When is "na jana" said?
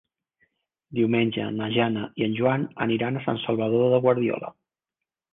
1.57-2.05